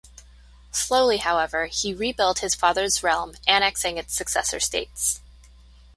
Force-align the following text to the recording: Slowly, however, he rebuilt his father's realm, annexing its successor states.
Slowly, 0.71 1.17
however, 1.17 1.67
he 1.67 1.93
rebuilt 1.93 2.39
his 2.39 2.55
father's 2.55 3.03
realm, 3.03 3.35
annexing 3.47 3.99
its 3.99 4.15
successor 4.15 4.59
states. 4.59 5.21